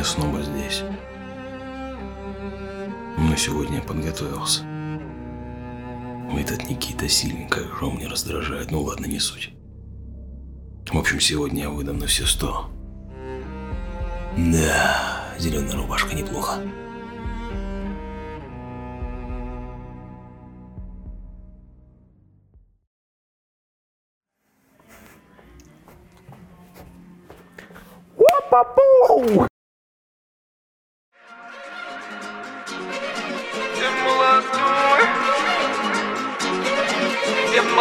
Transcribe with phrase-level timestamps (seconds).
[0.00, 0.82] Я снова здесь.
[3.18, 4.62] Но сегодня я подготовился.
[6.34, 8.70] Этот Никита сильный, как же он раздражает.
[8.70, 9.50] Ну ладно, не суть.
[10.90, 12.70] В общем, сегодня я выдам на все сто.
[14.38, 16.62] Да, зеленая рубашка неплохо.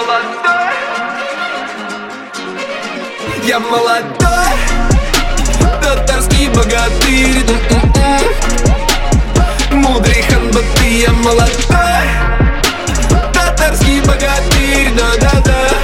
[0.09, 0.73] Молодой,
[3.43, 4.55] я молодой,
[5.81, 7.45] татарский богатырь,
[9.71, 12.07] мудрый ханбаты, я молодой,
[13.33, 15.78] татарский богатырь, да-да-да.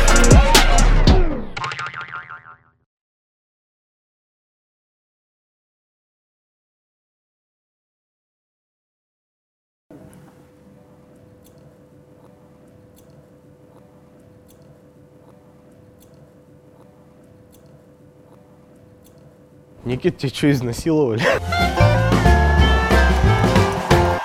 [19.86, 21.22] Никит, тебя что, изнасиловали?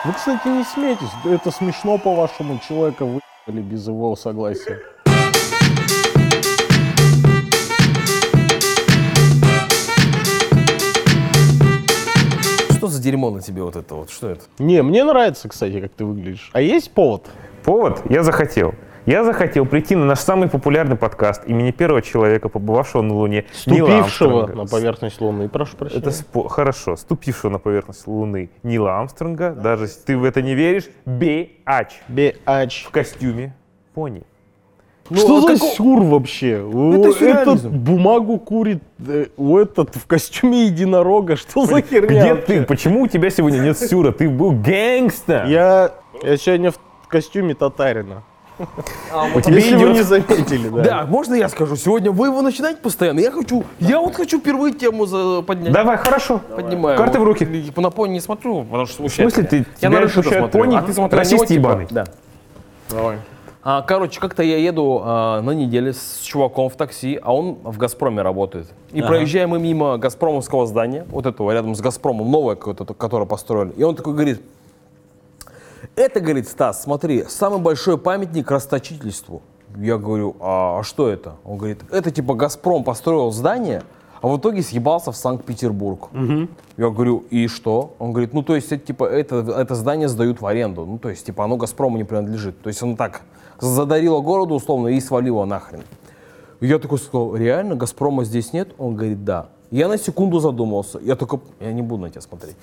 [0.07, 1.11] Вы, кстати, не смейтесь.
[1.27, 4.79] Это смешно, по-вашему, человека выебали без его согласия.
[12.71, 14.11] Что за дерьмо на тебе вот это вот?
[14.11, 14.45] Что это?
[14.59, 16.49] Не, мне нравится, кстати, как ты выглядишь.
[16.55, 17.29] А есть повод?
[17.65, 18.75] Повод я захотел.
[19.11, 24.47] Я захотел прийти на наш самый популярный подкаст имени первого человека, побывавшего на Луне, Ступившего
[24.47, 25.49] на поверхность Луны.
[25.49, 26.01] Прошу прощения.
[26.01, 26.95] Это спо- хорошо.
[26.95, 32.85] Ступившего на поверхность Луны Нила Армстронга, даже если ты в это не веришь, биач Биач.
[32.87, 33.53] в костюме
[33.95, 34.23] пони.
[35.13, 36.61] Что а за какого- сюр вообще?
[36.63, 37.69] У Это этот сюрреализм.
[37.71, 41.35] бумагу курит, э, у этот в костюме единорога.
[41.35, 42.07] Что за херня?
[42.07, 42.63] Где ты?
[42.63, 44.13] Почему у тебя сегодня нет сюра?
[44.13, 45.47] Ты был гэнгста.
[45.49, 48.23] Я, я сегодня в костюме татарина.
[49.35, 50.83] У тебя Если вы не заметили, да.
[50.83, 51.77] Да, можно я скажу?
[51.77, 53.21] Сегодня вы его начинаете постоянно.
[53.21, 55.73] Я хочу, я вот хочу впервые тему за- поднять.
[55.73, 56.41] Давай, хорошо.
[56.55, 56.97] Поднимаю.
[56.97, 57.47] Карты в руки.
[57.77, 59.33] На пони не смотрю, потому что В смущает.
[59.33, 60.77] смысле, ты Я на смущают смотрю, пони?
[60.77, 61.87] а ты смотри на Расист ебаный.
[61.91, 62.05] Да.
[62.91, 63.17] Давай.
[63.63, 67.77] А, короче, как-то я еду а, на неделе с чуваком в такси, а он в
[67.77, 68.67] «Газпроме» работает.
[68.93, 73.73] И проезжаем мы мимо «Газпромовского» здания, вот этого рядом с «Газпромом», новое какое-то, которое построили.
[73.77, 74.41] И он такой говорит,
[76.01, 79.43] это, говорит, Стас, смотри, самый большой памятник расточительству.
[79.77, 81.37] Я говорю, а, что это?
[81.45, 83.83] Он говорит, это типа «Газпром» построил здание,
[84.21, 86.09] а в итоге съебался в Санкт-Петербург.
[86.77, 87.95] Я говорю, и что?
[87.99, 90.85] Он говорит, ну то есть это типа это, это здание сдают в аренду.
[90.85, 92.61] Ну то есть типа оно Газпрому не принадлежит.
[92.63, 93.23] То есть он так
[93.61, 95.83] задарило городу условно и свалило нахрен.
[96.61, 98.71] Я такой сказал, реально, Газпрома здесь нет?
[98.77, 99.49] Он говорит, да.
[99.71, 100.99] Я на секунду задумался.
[100.99, 102.57] Я только, я не буду на тебя смотреть.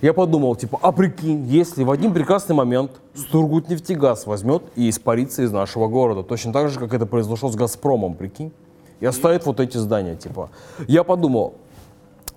[0.00, 5.50] Я подумал, типа, а прикинь, если в один прекрасный момент Сургутнефтегаз возьмет и испарится из
[5.50, 8.52] нашего города, точно так же, как это произошло с Газпромом, прикинь,
[9.00, 10.50] и оставит вот эти здания, типа.
[10.86, 11.54] Я подумал,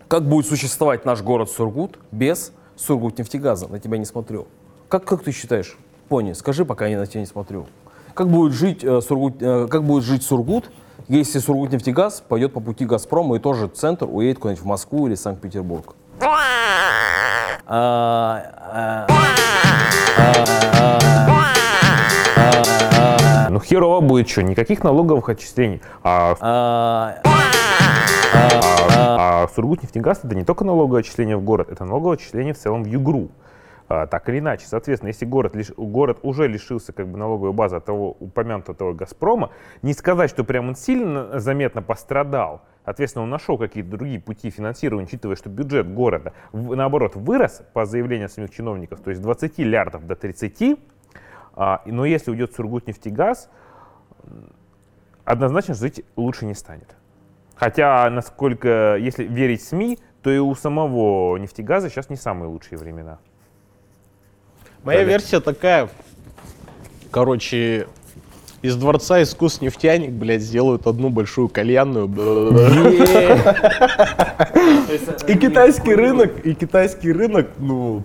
[0.08, 3.68] как будет существовать наш город Сургут без Сургутнефтегаза?
[3.68, 4.48] На тебя не смотрю.
[4.90, 5.78] Как, как ты считаешь,
[6.10, 7.68] Пони, скажи, пока я на тебя не смотрю.
[8.14, 10.70] Как будет жить, э, Сургут, э, как будет жить Сургут,
[11.08, 15.96] если Сургутнефтегаз пойдет по пути Газпрома и тоже центр уедет куда-нибудь в Москву или Санкт-Петербург?
[17.68, 19.08] А, а,
[23.50, 25.82] Ну херово будет что, никаких налоговых отчислений.
[26.04, 27.16] А, а,
[28.34, 32.84] а, а Сургутнефтегаз это не только налоговое отчисление в город, это налоговое отчисление в целом
[32.84, 33.30] в ЮГРУ.
[33.94, 37.84] А, так или иначе, соответственно, если город, город уже лишился как бы налоговой базы от
[37.84, 42.62] того упомянутого того Газпрома, не сказать, что прям он сильно заметно пострадал.
[42.86, 48.30] Соответственно, он нашел какие-то другие пути финансирования, учитывая, что бюджет города, наоборот, вырос по заявлению
[48.30, 50.80] самих чиновников, то есть с 20 лярдов до 30,
[51.54, 53.50] а, но если уйдет Сургутнефтегаз,
[55.26, 56.96] однозначно жить лучше не станет.
[57.56, 63.20] Хотя, насколько, если верить СМИ, то и у самого нефтегаза сейчас не самые лучшие времена.
[64.84, 65.90] Моя версия такая.
[67.12, 67.88] Короче,
[68.62, 72.08] из дворца искусств нефтяник, блядь, сделают одну большую кальянную.
[75.28, 78.04] И китайский рынок, и китайский рынок, ну,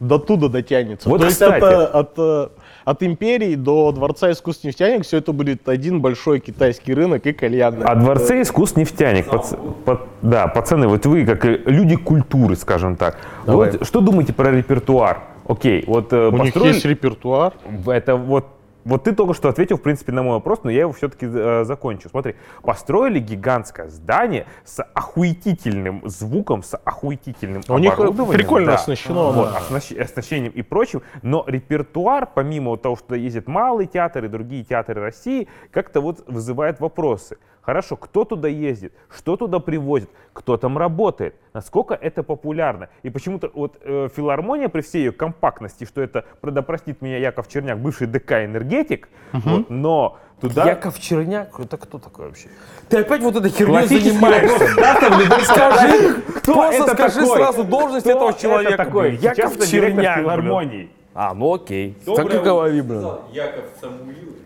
[0.00, 1.08] до туда дотянется.
[1.08, 1.62] Вот, То есть кстати.
[1.64, 2.48] от, от, э,
[2.84, 7.86] от империи до дворца искусств нефтяник все это будет один большой китайский рынок и кальянная.
[7.86, 9.26] О дворце искусств нефтяник.
[9.26, 13.18] Пац- па- да, пацаны, вот вы как э, люди культуры, скажем так.
[13.44, 13.72] Давай.
[13.72, 15.22] Вот что думаете про репертуар?
[15.48, 17.54] Окей, вот э, У них построили- есть репертуар.
[17.86, 18.46] Это вот
[18.84, 21.64] Вот ты только что ответил, в принципе, на мой вопрос, но я его все-таки э,
[21.64, 22.08] закончу.
[22.08, 29.58] Смотри, построили гигантское здание с охуетительным звуком, с охуетительным У них прикольно оснащено, Вот, да.
[29.58, 35.00] оснащ- оснащением и прочим, но репертуар, помимо того, что ездит малый театр и другие театры
[35.02, 37.36] России, как-то вот вызывает вопросы.
[37.60, 42.88] Хорошо, кто туда ездит, что туда привозит, кто там работает, насколько это популярно.
[43.02, 47.48] И почему-то вот э, филармония при всей ее компактности, что это, да простит меня Яков
[47.48, 50.64] Черняк, бывший ДК энергетик, вот, но туда...
[50.66, 52.48] Яков Черняк, это кто такой вообще?
[52.88, 54.66] Ты опять вот этой херней занимаешься.
[54.76, 55.44] вопрос.
[55.44, 59.06] Скажи, Кто просто это скажи сразу должность этого это человека.
[59.20, 60.18] Яков Черняк.
[60.18, 60.90] филармонии.
[61.14, 61.96] А, ну окей.
[62.06, 63.02] Так и говори, блин.
[63.32, 64.38] Яков Самуилович.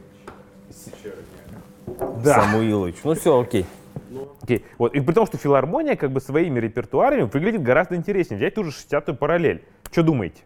[2.24, 2.96] Самуилович.
[3.04, 3.66] Ну все, окей.
[4.42, 4.64] Окей.
[4.78, 4.94] Вот.
[4.94, 8.38] И при том, что филармония как бы своими репертуарами выглядит гораздо интереснее.
[8.38, 9.64] Взять ту же 60-ю параллель.
[9.90, 10.42] Что думаете?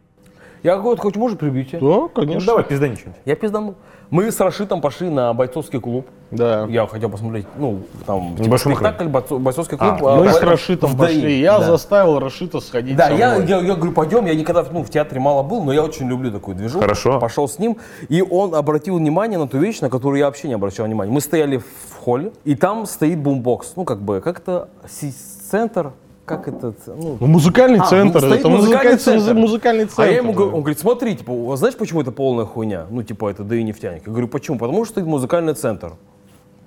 [0.67, 1.79] Я вот хоть можно прибить тебя?
[1.79, 2.45] Да, Ну, конечно.
[2.45, 3.21] давай, пизда что-нибудь.
[3.25, 3.77] Я пизданул.
[4.11, 6.07] Мы с Рашитом пошли на бойцовский клуб.
[6.33, 6.67] Да.
[6.69, 9.93] Я хотел посмотреть, ну, там, типа, спектакль, бойцо- бойцовский клуб.
[10.03, 11.15] А, а, Мы с Рашитом в ДАИ.
[11.15, 11.41] пошли.
[11.41, 11.65] Я Да.
[11.67, 13.47] заставил Рашита сходить Да, со я, мной.
[13.47, 16.33] я, я говорю, пойдем, я никогда ну, в театре мало был, но я очень люблю
[16.33, 16.81] такую движуху.
[16.83, 17.21] Хорошо.
[17.21, 17.77] Пошел с ним,
[18.09, 21.13] и он обратил внимание на ту вещь, на которую я вообще не обращал внимания.
[21.13, 23.75] Мы стояли в холле, и там стоит бумбокс.
[23.77, 25.15] Ну, как бы, как это, си-
[25.51, 25.93] центр,
[26.27, 28.19] как это, ну, Ну, музыкальный А, центр.
[28.19, 29.35] стоит Это музыкальный центр.
[29.35, 30.03] музыкальный центр.
[30.03, 32.87] А я ему говорю, он говорит, смотри, типа, знаешь, почему это полная хуйня?
[32.91, 34.03] Ну, типа, это да и нефтяник.
[34.07, 34.59] Я говорю, почему?
[34.59, 35.93] Потому что стоит музыкальный центр.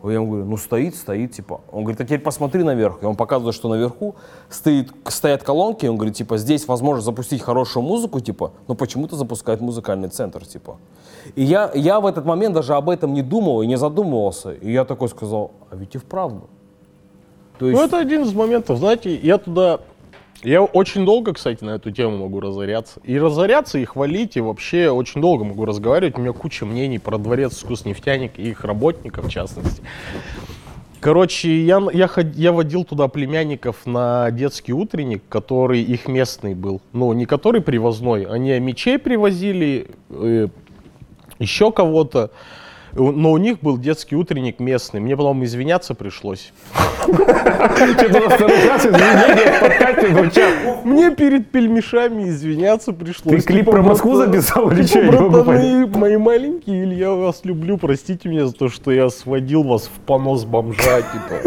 [0.01, 1.59] Я ему говорю, ну стоит, стоит, типа.
[1.73, 3.03] Он говорит, а теперь посмотри наверх.
[3.03, 4.15] И он показывает, что наверху
[4.49, 5.83] стоит, стоят колонки.
[5.85, 10.45] И он говорит, типа, здесь возможно запустить хорошую музыку, типа, но почему-то запускает музыкальный центр,
[10.45, 10.77] типа.
[11.35, 14.53] И я, я в этот момент даже об этом не думал и не задумывался.
[14.53, 16.49] И я такой сказал, а ведь и вправду.
[17.59, 18.79] То есть, Ну, это один из моментов.
[18.79, 19.79] Знаете, я туда...
[20.41, 23.01] Я очень долго, кстати, на эту тему могу разоряться.
[23.03, 26.17] И разоряться, и хвалить, и вообще очень долго могу разговаривать.
[26.17, 29.81] У меня куча мнений про дворец искусств нефтяник и их работников, в частности.
[31.01, 36.81] Короче, я, я, ход- я водил туда племянников на детский утренник, который их местный был.
[36.93, 40.47] Ну, не который привозной, они мечей привозили, э,
[41.39, 42.31] еще кого-то.
[42.93, 44.99] Но у них был детский утренник местный.
[44.99, 46.51] Мне, по-моему, извиняться пришлось.
[50.83, 53.35] Мне перед пельмешами извиняться пришлось.
[53.35, 55.43] Ты клип Типа, про Москву записал или типа, что?
[55.43, 59.99] Мои маленькие, или я вас люблю, простите меня за то, что я сводил вас в
[60.05, 61.41] понос бомжа, типа.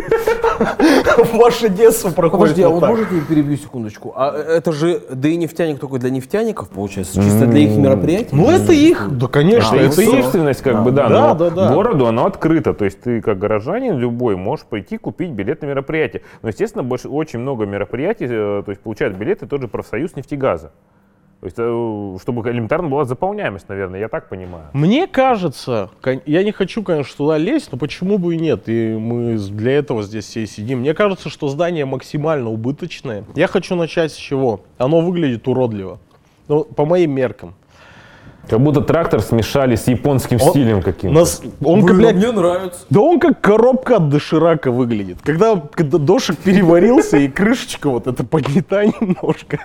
[1.32, 4.12] Ваше детство проходит Подожди, а вот можете я перебью секундочку?
[4.16, 8.30] А это же да и нефтяник только для нефтяников, получается, чисто для их мероприятий?
[8.32, 10.22] Ну это их, да конечно, это их их.
[10.22, 11.74] собственность, как бы, да, Да, да, да.
[11.74, 12.74] городу оно открыто.
[12.74, 16.22] То есть ты, как горожанин любой, можешь пойти купить билет на мероприятие.
[16.42, 20.72] Но, естественно, больше, очень много мероприятий, э, то есть получают билеты тот же профсоюз нефтегаза.
[21.42, 24.66] То есть, э, чтобы элементарно была заполняемость, наверное, я так понимаю.
[24.74, 25.90] Мне кажется,
[26.24, 28.68] я не хочу, конечно, туда лезть, но почему бы и нет?
[28.68, 30.78] И мы для этого здесь все и сидим.
[30.80, 33.24] Мне кажется, что здание максимально убыточное.
[33.34, 34.60] Я хочу начать с чего?
[34.78, 35.98] Оно выглядит уродливо.
[36.46, 37.54] Ну, по моим меркам.
[38.48, 41.18] Как будто трактор смешали с японским Он- стилем каким-то.
[41.20, 42.80] Нас, он, Блин, блядь, мне нравится.
[42.90, 45.18] Да он как коробка от доширака выглядит.
[45.22, 49.60] Когда, когда дошик переварился и крышечка вот это поднята немножко.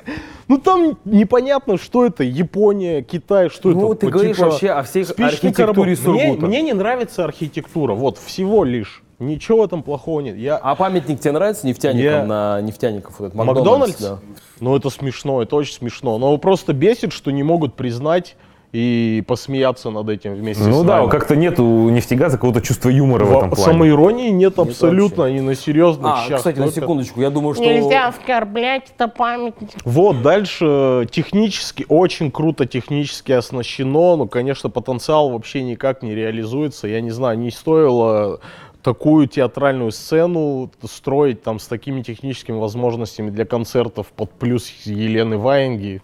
[0.47, 2.24] Ну там непонятно, что это.
[2.24, 4.01] Япония, Китай, что Ну, это.
[4.01, 7.94] ты по- говоришь типа вообще о всей архитектуре мне, мне не нравится архитектура.
[7.94, 9.03] Вот, всего лишь.
[9.19, 10.37] Ничего этом плохого нет.
[10.37, 10.57] Я...
[10.57, 13.16] А памятник тебе нравится нефтяникам Я- на нефтяников?
[13.19, 13.99] Вот этот Макдональдс?
[13.99, 14.19] да.
[14.59, 16.18] Ну это смешно, это очень смешно.
[16.19, 18.35] Но просто бесит, что не могут признать
[18.74, 21.09] и посмеяться над этим вместе Ну с да, нами.
[21.09, 23.71] как-то нет у нефтегаза какого-то чувства юмора в этом Во- плане.
[23.71, 26.38] Самоиронии нет абсолютно, они на серьезных А, щах.
[26.38, 27.64] кстати, Ну, на секундочку, я думаю, что...
[27.64, 29.69] Нельзя оскорблять, это памятник.
[29.86, 36.88] Вот, дальше технически, очень круто технически оснащено, но, конечно, потенциал вообще никак не реализуется.
[36.88, 38.40] Я не знаю, не стоило
[38.83, 46.02] такую театральную сцену строить там с такими техническими возможностями для концертов под плюс Елены Ваенги.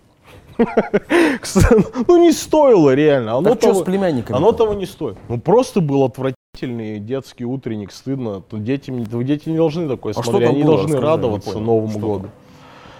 [2.07, 3.37] Ну не стоило реально.
[3.37, 4.35] Оно Так что того- с племянниками?
[4.37, 5.17] Оно того не стоит.
[5.29, 8.43] Ну просто был отвратительный детский утренник, стыдно.
[8.51, 8.91] Дети,
[9.23, 10.77] дети не должны такое А смотреть, они было?
[10.77, 11.59] должны радоваться.
[11.59, 12.27] Новому Что году.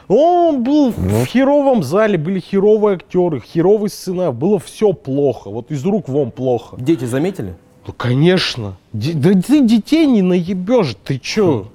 [0.10, 5.84] Он был в херовом зале, были херовые актеры, херовый сценарий, было все плохо, вот из
[5.86, 6.76] рук вон плохо.
[6.78, 7.56] Дети заметили?
[7.86, 8.76] Ну, конечно.
[8.94, 11.68] Де- да ты детей не наебешь, ты чё?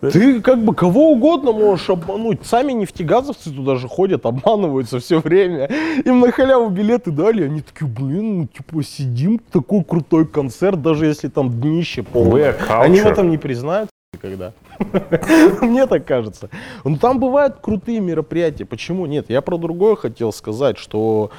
[0.00, 2.40] Ты как бы кого угодно можешь обмануть.
[2.44, 5.66] Сами нефтегазовцы туда же ходят, обманываются все время.
[6.04, 11.06] Им на халяву билеты дали, они такие, блин, ну типа сидим, такой крутой концерт, даже
[11.06, 12.56] если там днище полное.
[12.68, 14.52] Они в этом не признаются никогда.
[15.62, 16.50] Мне так кажется.
[16.84, 18.64] Ну там бывают крутые мероприятия.
[18.64, 19.26] Почему нет?
[19.28, 21.30] Я про другое хотел сказать, что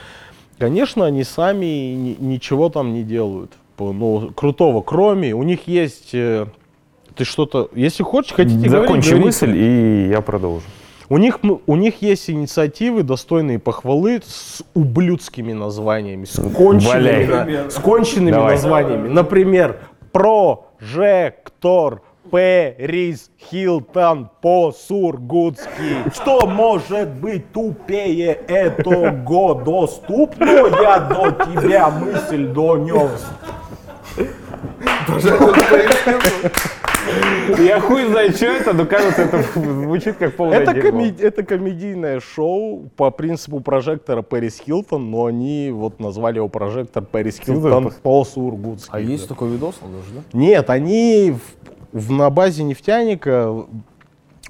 [0.58, 3.52] Конечно, они сами ни- ничего там не делают.
[3.78, 4.82] По- Ну, крутого.
[4.82, 6.10] Кроме, у них есть...
[6.14, 6.46] э,
[7.16, 7.70] Ты что-то...
[7.74, 9.26] Если хочешь, хотите говорить, Закончи говорите.
[9.26, 10.66] мысль, и я продолжу.
[11.08, 17.70] У них, у них есть инициативы, достойные похвалы, с ублюдскими названиями, с конченными, Валяй.
[17.70, 18.56] с конченными Давай.
[18.56, 19.08] названиями.
[19.10, 19.80] Например,
[20.80, 22.02] Прожектор
[22.32, 26.12] Пэрис Хилтон по-сургутски.
[26.14, 30.46] Что может быть тупее этого доступно?
[30.46, 33.26] Я до тебя мысль донес.
[37.60, 42.20] Я хуй знает, что это, но кажется, это звучит как полное Это, коме- это комедийное
[42.20, 48.90] шоу по принципу прожектора Пэрис Хилтон, но они вот назвали его прожектор Пэрис Хилтон по-сургутски.
[48.92, 50.22] А есть такой видос, он даже, да?
[50.34, 51.36] Нет, они
[51.94, 53.54] в, в- на базе нефтяника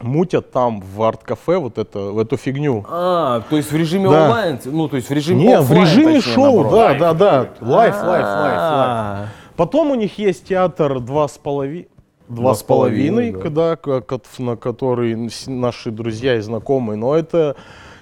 [0.01, 2.85] мутят там в арт-кафе вот это, в эту фигню.
[2.89, 4.23] А, то есть в режиме Да.
[4.25, 6.71] онлайн, ну, то есть в режиме Нет, в режиме точнее, шоу, наоборот.
[6.71, 7.49] да, да, да.
[7.67, 9.29] Live, live, live, live.
[9.55, 11.87] Потом у них есть театр два с половиной.
[12.27, 15.15] Два с половиной, да, к- к- на который
[15.47, 16.97] наши друзья и знакомые.
[16.97, 17.55] Но это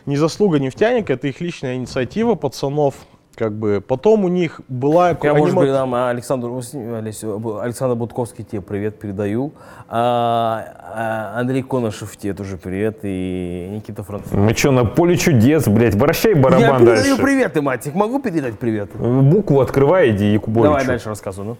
[0.05, 2.95] не заслуга нефтяника, это их личная инициатива пацанов.
[3.36, 3.84] Как бы.
[3.86, 5.18] Потом у них была...
[5.24, 9.54] Я, может анима- быть, нам Александр, Олесь- Александр Будковский тебе привет передаю.
[9.90, 13.00] А, а, Андрей Конышев тебе тоже привет.
[13.04, 14.32] И Никита Француз.
[14.34, 17.22] Мы что, на поле чудес, блядь, вращай Я барабан передаю дальше.
[17.24, 17.96] привет, Матик.
[17.96, 18.92] Могу передать привет?
[18.96, 20.70] Букву открывай, иди Якубовичу.
[20.70, 21.48] Давай дальше рассказывай.
[21.48, 21.58] Ну.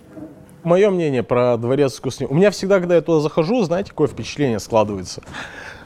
[0.64, 2.22] Мое мнение про дворец искусств.
[2.30, 5.22] У меня всегда, когда я туда захожу, знаете, какое впечатление складывается?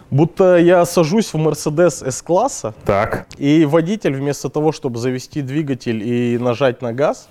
[0.09, 3.27] Будто я сажусь в Мерседес С-класса, Так.
[3.37, 7.29] И водитель вместо того, чтобы завести двигатель и нажать на газ,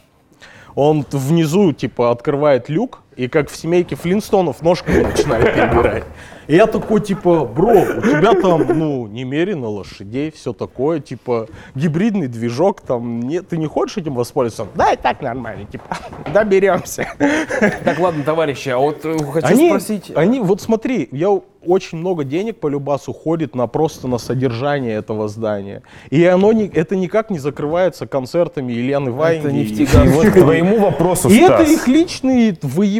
[0.74, 6.04] он внизу типа открывает люк и как в семейке Флинстонов ножками начинает перебирать.
[6.46, 12.28] И я такой типа, бро, у тебя там, ну, немерено лошадей, все такое, типа, гибридный
[12.28, 14.72] движок, там, нет, ты не хочешь этим воспользоваться?
[14.76, 15.96] Да, и так нормально, типа,
[16.32, 17.08] доберемся.
[17.84, 20.12] Так, ладно, товарищи, а вот э, хочу Они, спросить.
[20.14, 21.30] они, вот смотри, я
[21.66, 25.82] очень много денег по Любасу ходит на просто на содержание этого здания.
[26.10, 29.48] И оно не, это никак не закрывается концертами Елены Ваенги.
[29.48, 30.06] и- нефтегаз.
[30.06, 31.70] И вот к твоему вопросу, И это Стас.
[31.70, 32.56] их личный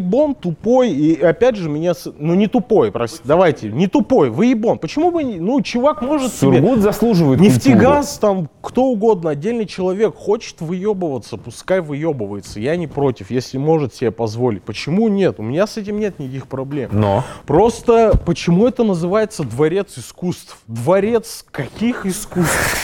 [0.07, 0.91] выебон тупой.
[0.91, 1.93] И опять же меня...
[2.19, 3.69] Ну не тупой, простите, давайте.
[3.69, 4.79] Не тупой, выебон.
[4.79, 5.23] Почему бы...
[5.25, 6.59] не- Ну чувак может себе...
[6.59, 12.61] Сургут заслуживает Нефтегаз, там, кто угодно, отдельный человек хочет выебываться, пускай выебывается.
[12.61, 14.63] Я не против, если может себе позволить.
[14.63, 15.37] Почему нет?
[15.39, 16.91] У меня с этим нет никаких проблем.
[16.93, 17.25] Но.
[17.47, 20.59] Просто почему это называется дворец искусств?
[20.67, 22.83] Дворец каких искусств?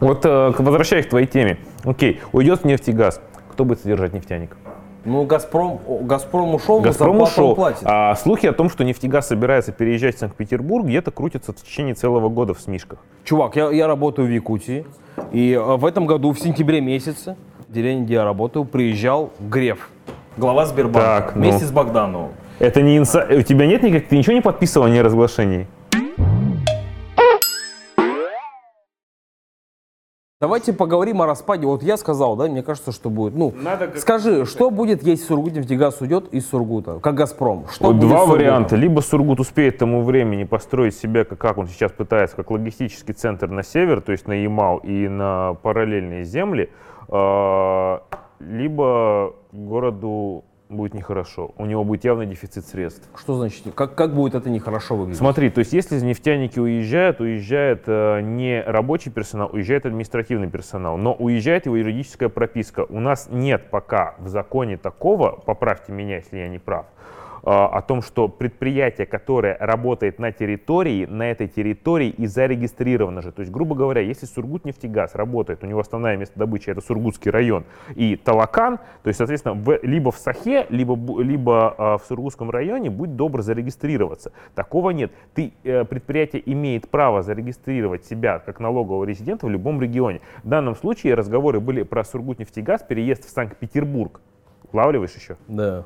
[0.00, 1.58] Вот э, возвращаясь к твоей теме.
[1.84, 3.20] Окей, уйдет нефтегаз.
[3.52, 4.56] Кто будет содержать нефтяник?
[5.04, 7.54] Ну, Газпром, Газпром ушел, Газпром ушел.
[7.56, 7.82] платит.
[7.84, 12.28] А слухи о том, что нефтегаз собирается переезжать в Санкт-Петербург, где-то крутятся в течение целого
[12.28, 13.00] года в СМИшках.
[13.24, 14.86] Чувак, я, я работаю в Якутии,
[15.32, 17.36] и э, в этом году, в сентябре месяце,
[17.68, 19.90] в деревне, где я работаю, приезжал Греф,
[20.36, 21.42] глава Сбербанка, Так, ну.
[21.42, 22.30] вместе с Богдановым.
[22.60, 23.26] Это не инса...
[23.28, 24.06] У тебя нет никак...
[24.06, 25.66] Ты ничего не подписывал о неразглашении?
[30.42, 31.68] Давайте поговорим о распаде.
[31.68, 33.32] Вот я сказал, да, мне кажется, что будет.
[33.36, 33.54] Ну,
[33.94, 37.66] скажи, что будет, если Сургутнефтегаз уйдет из Сургута, как Газпром?
[37.70, 38.74] Что Вот будет два варианта.
[38.74, 43.14] Либо Сургут успеет к тому времени построить себя, как, как он сейчас пытается, как логистический
[43.14, 46.72] центр на север, то есть на Ямал и на параллельные земли,
[47.08, 47.98] э,
[48.40, 51.52] либо городу будет нехорошо.
[51.56, 53.08] У него будет явный дефицит средств.
[53.16, 53.72] Что значит?
[53.74, 55.18] Как, как будет это нехорошо выглядеть?
[55.18, 61.14] Смотри, то есть если нефтяники уезжают, уезжает э, не рабочий персонал, уезжает административный персонал, но
[61.14, 62.86] уезжает его юридическая прописка.
[62.88, 66.86] У нас нет пока в законе такого, поправьте меня, если я не прав,
[67.44, 73.32] о том, что предприятие, которое работает на территории, на этой территории и зарегистрировано же.
[73.32, 77.64] То есть, грубо говоря, если Сургутнефтегаз работает, у него основное место добычи это Сургутский район
[77.94, 82.90] и Талакан, то есть, соответственно, в- либо в Сахе, либо, либо э, в Сургутском районе,
[82.90, 84.32] будь добр зарегистрироваться.
[84.54, 85.10] Такого нет.
[85.34, 90.20] Ты, э, предприятие имеет право зарегистрировать себя как налогового резидента в любом регионе.
[90.44, 94.20] В данном случае разговоры были про Сургутнефтегаз, переезд в Санкт-Петербург.
[94.72, 95.36] Улавливаешь еще?
[95.48, 95.84] Да.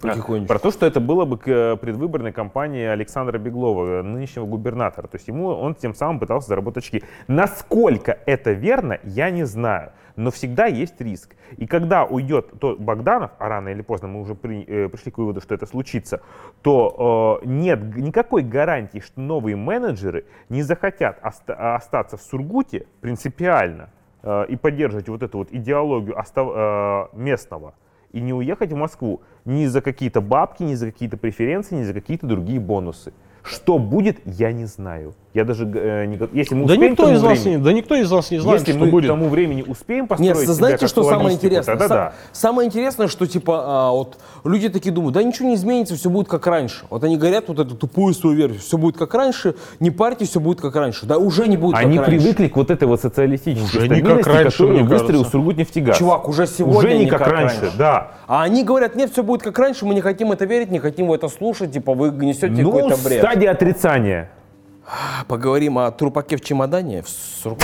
[0.00, 0.48] Потихонечку.
[0.48, 5.06] Про то, что это было бы к э, предвыборной кампании Александра Беглова, э, нынешнего губернатора.
[5.06, 7.02] То есть ему он тем самым пытался заработать очки.
[7.26, 9.92] Насколько это верно, я не знаю.
[10.16, 11.36] Но всегда есть риск.
[11.56, 15.18] И когда уйдет то Богданов, а рано или поздно мы уже при- э, пришли к
[15.18, 16.20] выводу, что это случится,
[16.62, 23.90] то э, нет никакой гарантии, что новые менеджеры не захотят оста- остаться в Сургуте принципиально
[24.22, 27.74] э, и поддерживать вот эту вот идеологию остав- э, местного
[28.12, 31.94] и не уехать в Москву ни за какие-то бабки, ни за какие-то преференции, ни за
[31.94, 33.12] какие-то другие бонусы.
[33.42, 35.14] Что будет, я не знаю.
[35.34, 37.72] Я даже, э, не если мы Да успеем к никто из нас времени- не, да
[37.72, 39.04] никто из нас не знает, если что мы будет.
[39.04, 41.76] к тому времени успеем построить Нет, себя знаете, как что самое интересное?
[41.76, 42.12] Тогда Са- да.
[42.32, 46.28] Самое интересное, что типа а, вот люди такие думают, да ничего не изменится, все будет
[46.28, 46.86] как раньше.
[46.90, 50.40] Вот они говорят вот эту тупую свою версию, все будет как раньше, не парьте, все
[50.40, 51.06] будет как раньше.
[51.06, 52.20] Да уже не будет Они как раньше.
[52.24, 55.24] привыкли к вот этой вот социалистической Уже не как стабильности, раньше, которую выстроил.
[55.26, 55.98] Сургутнефтегаз.
[55.98, 57.76] Чувак, уже сегодня Уже не не как, как раньше, раньше.
[57.78, 58.12] да.
[58.26, 61.06] А они говорят, нет, все будет как раньше, мы не хотим это верить, не хотим
[61.08, 63.20] в это слушать, типа вы несете Ну, какой-то бред.
[63.28, 64.30] Стадия отрицания.
[65.26, 67.02] Поговорим о трупаке в чемодане.
[67.02, 67.58] В.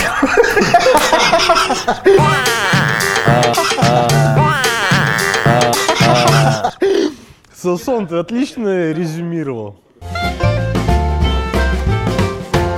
[7.54, 9.76] Сосон, ты отлично резюмировал.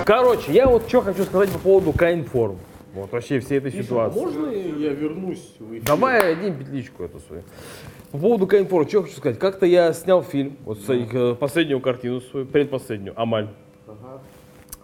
[0.04, 2.56] Короче, я вот что хочу сказать по поводу Кайнформ.
[2.96, 4.18] Вот вообще всей этой ситуации.
[4.18, 7.42] Можно я вернусь в Давай один петличку эту свою.
[8.10, 9.38] По поводу Кайнформ, что хочу сказать.
[9.38, 13.48] Как-то я снял фильм, вот их, э, последнюю картину свою, предпоследнюю, Амаль.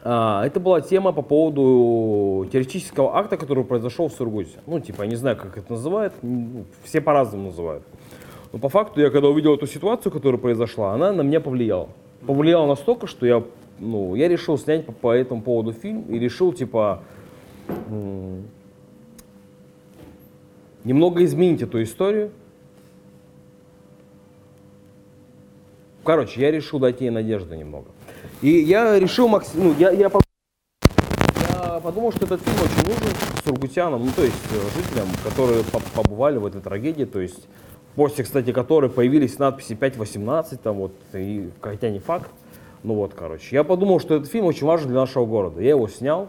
[0.04, 4.59] А, это была тема по поводу террористического акта, который произошел в Сургуте.
[4.66, 7.85] Ну, типа, я не знаю, как это называют, ну, все по-разному называют.
[8.52, 11.88] Но по факту, я когда увидел эту ситуацию, которая произошла, она на меня повлияла.
[12.26, 13.42] Повлияла настолько, что я,
[13.78, 17.02] ну, я решил снять по, по этому поводу фильм и решил, типа,
[20.85, 22.31] немного изменить эту историю.
[26.04, 27.87] Короче, я решил дать ей надежды немного.
[28.40, 30.25] И я решил, макс- ну, я, я, под-
[31.38, 35.81] я подумал, что этот фильм очень нужен сургутянам, ну, то есть э, жителям, которые по-
[36.02, 37.47] побывали в этой трагедии, то есть
[37.95, 42.31] после, кстати, которой появились надписи 5.18, там вот, и, хотя не факт,
[42.83, 43.54] ну вот, короче.
[43.54, 45.61] Я подумал, что этот фильм очень важен для нашего города.
[45.61, 46.28] Я его снял,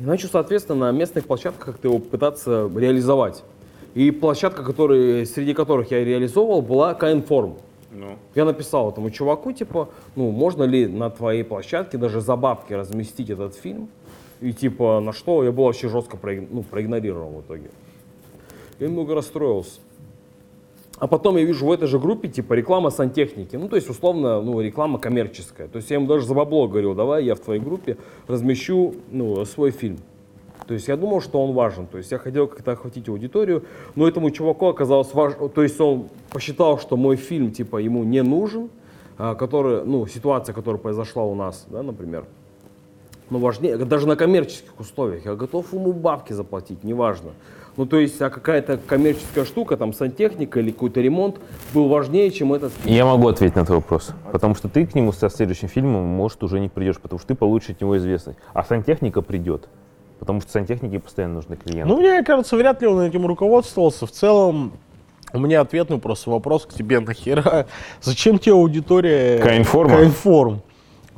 [0.00, 3.42] начал, соответственно, на местных площадках как-то его пытаться реализовать.
[3.94, 7.56] И площадка, которые, среди которых я реализовывал, была Кайнформ.
[8.34, 13.30] Я написал этому чуваку, типа, ну, можно ли на твоей площадке даже за бабки разместить
[13.30, 13.88] этот фильм?
[14.40, 17.70] И типа, на что я был вообще жестко проиг- ну, проигнорирован в итоге.
[18.78, 19.80] Я немного расстроился.
[20.98, 23.54] А потом я вижу в этой же группе, типа, реклама сантехники.
[23.54, 25.68] Ну, то есть, условно, ну, реклама коммерческая.
[25.68, 29.44] То есть, я ему даже за бабло говорил, давай я в твоей группе размещу, ну,
[29.44, 29.98] свой фильм.
[30.66, 31.86] То есть, я думал, что он важен.
[31.86, 35.48] То есть, я хотел как-то охватить аудиторию, но этому чуваку оказалось важно.
[35.48, 38.68] То есть, он посчитал, что мой фильм, типа, ему не нужен,
[39.18, 42.24] а, который, ну, ситуация, которая произошла у нас, да, например.
[43.30, 45.26] Ну, важнее, даже на коммерческих условиях.
[45.26, 47.30] Я готов ему бабки заплатить, неважно.
[47.76, 51.36] Ну, то есть, а какая-то коммерческая штука, там, сантехника или какой-то ремонт
[51.72, 52.94] был важнее, чем этот фильм.
[52.94, 54.10] Я могу ответить на твой вопрос.
[54.32, 57.34] Потому что ты к нему со следующим фильмом, может, уже не придешь, потому что ты
[57.36, 58.38] получишь от него известность.
[58.52, 59.68] А сантехника придет.
[60.18, 61.88] Потому что сантехнике постоянно нужны клиенты.
[61.88, 64.06] Ну, мне кажется, вряд ли он этим руководствовался.
[64.06, 64.72] В целом,
[65.32, 67.66] у меня ответный просто вопрос к тебе нахера.
[68.00, 69.96] Зачем тебе аудитория Кайнформа?
[69.98, 70.62] Кайнформ?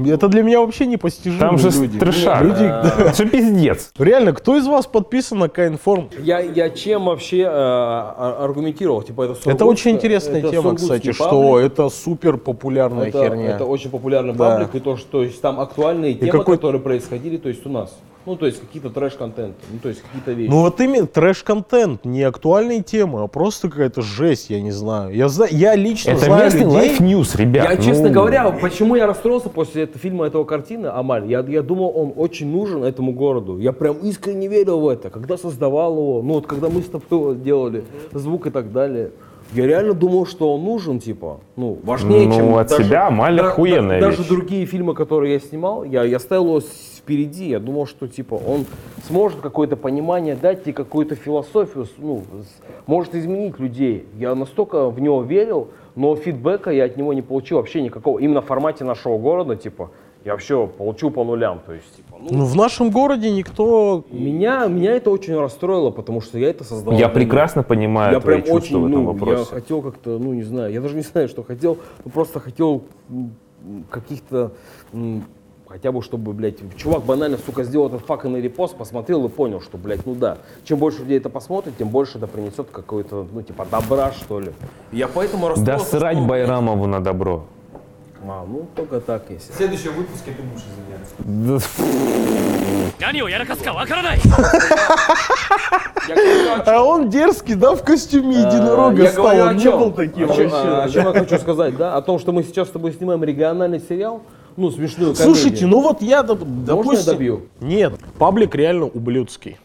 [0.08, 1.38] Это для меня вообще непостижимо.
[1.40, 1.98] Там же люди.
[1.98, 2.42] трешак.
[2.42, 3.92] Люди- Это же пиздец.
[3.98, 6.08] Реально, кто из вас подписан на Кайнформ?
[6.18, 9.02] Я, я чем вообще э, а- аргументировал?
[9.02, 11.72] Типа, это, Это сургутская- очень интересная это тема, кстати, что паблик.
[11.72, 13.50] это супер популярная это, херня.
[13.56, 14.50] это очень популярный Да.
[14.50, 17.68] паблик, и то, что то есть, там актуальные темы, какой- которые происходили то есть, у
[17.68, 17.96] нас.
[18.30, 20.48] Ну, то есть какие-то трэш-контенты, ну, то есть какие-то вещи.
[20.48, 25.12] Ну вот именно трэш-контент, не актуальные темы, а просто какая-то жесть, я не знаю.
[25.12, 27.68] Я, зна- я лично Это знаю местный людей, News, ребят.
[27.68, 31.62] Я, честно ну, говоря, почему я расстроился после этого фильма, этого картины, Амаль, я, я
[31.62, 33.58] думал, он очень нужен этому городу.
[33.58, 37.34] Я прям искренне верил в это, когда создавал его, ну вот когда мы с тобой
[37.34, 39.10] делали звук и так далее.
[39.52, 42.54] Я реально думал, что он нужен, типа, ну, важнее, Ну, чем...
[42.54, 44.28] от себя Амаль да- охуенная да- Даже вещь.
[44.28, 47.48] другие фильмы, которые я снимал, я, я ставил его впереди.
[47.48, 48.64] Я думал, что, типа, он
[49.08, 52.22] сможет какое-то понимание дать и какую-то философию, ну,
[52.86, 54.06] может изменить людей.
[54.18, 58.20] Я настолько в него верил, но фидбэка я от него не получил вообще никакого.
[58.20, 59.90] Именно в формате нашего города, типа,
[60.24, 61.60] я вообще получил по нулям.
[61.64, 64.04] То есть, типа, ну, ну, в нашем городе никто...
[64.10, 66.98] меня, меня это очень расстроило, потому что я это создавал.
[66.98, 69.40] Я прекрасно понимаю я твои прям очень, в этом ну, вопросе.
[69.40, 72.82] я хотел как-то, ну, не знаю, я даже не знаю, что хотел, но просто хотел
[73.90, 74.52] каких-то,
[75.66, 79.78] хотя бы, чтобы, блядь, чувак банально, сука, сделал этот факанный репост, посмотрел и понял, что,
[79.78, 83.66] блядь, ну да, чем больше людей это посмотрит, тем больше это принесет какой-то, ну, типа,
[83.70, 84.52] добра, что ли.
[84.92, 87.44] Я поэтому Да расстроился, срать что- Байрамову на добро.
[88.27, 89.51] А, ну, только так, если.
[89.51, 91.13] В следующем выпуске ты будешь извиняться.
[91.19, 91.59] Да,
[92.99, 94.19] 何をやらかすかわからない
[96.65, 99.79] А он дерзкий, да, в костюме единорога А, Я стал, говорю он о не чем?
[99.79, 100.67] был таким О чем, вообще.
[100.67, 101.95] а, о чем я хочу сказать, да?
[101.97, 104.21] О том, что мы сейчас с тобой снимаем региональный сериал,
[104.55, 105.35] ну, смешную комедию.
[105.35, 107.05] Слушайте, ну вот я, доп- Можно допустим...
[107.05, 107.41] я добью?
[107.59, 109.57] Нет, паблик реально ублюдский.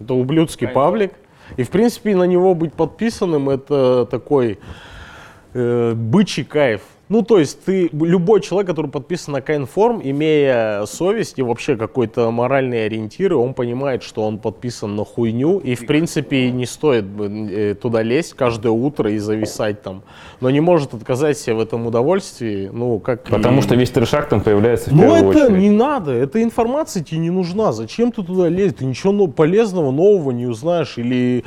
[0.00, 1.12] Это ублюдский паблик.
[1.56, 4.58] И, в принципе, на него быть подписанным, это такой
[5.54, 6.82] э, бычий кайф.
[7.13, 12.31] Ну, то есть ты, любой человек, который подписан на Кайнформ, имея совесть и вообще какой-то
[12.31, 17.75] моральный ориентир, он понимает, что он подписан на хуйню, и в принципе не стоит э,
[17.79, 20.01] туда лезть каждое утро и зависать там.
[20.41, 23.25] Но не может отказать себе в этом удовольствии, ну, как...
[23.25, 25.59] Потому и- что весь трешак там появляется в ну первую это очередь.
[25.61, 27.73] не надо, эта информация тебе не нужна.
[27.73, 28.77] Зачем ты туда лезешь?
[28.79, 30.97] Ты ничего но- полезного, нового не узнаешь.
[30.97, 31.43] Или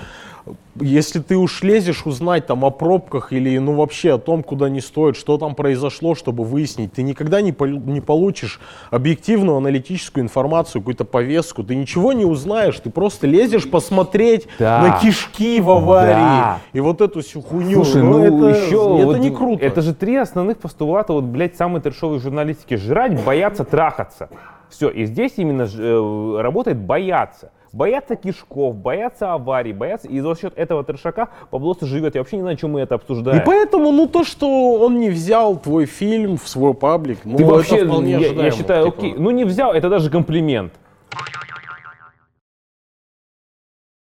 [0.80, 4.80] если ты уж лезешь узнать там о пробках или ну вообще о том, куда не
[4.80, 10.82] стоит, что там произошло, чтобы выяснить, ты никогда не, пол- не получишь объективную аналитическую информацию,
[10.82, 11.64] какую-то повестку.
[11.64, 14.82] Ты ничего не узнаешь, ты просто лезешь посмотреть Да.
[14.82, 16.58] на кишки в аварии Да.
[16.72, 17.84] и вот эту всю хуйню.
[17.84, 19.64] Слушай, Ну, ну, это, еще это вот не круто.
[19.64, 22.76] Это же три основных постулата, вот, блядь, самой трешовой журналистики.
[22.76, 24.28] Жрать, бояться, трахаться.
[24.68, 27.50] Все, и здесь именно э, работает бояться.
[27.76, 30.08] Бояться кишков, бояться аварий, бояться...
[30.08, 32.14] И за счет этого трешака Паблоса живет.
[32.14, 33.42] Я вообще не знаю, чем мы это обсуждаем.
[33.42, 37.44] И поэтому, ну то, что он не взял твой фильм в свой паблик, ну Ты
[37.44, 38.96] это вообще, вполне я, я считаю, типа.
[38.96, 39.14] окей.
[39.18, 40.72] Ну не взял, это даже комплимент.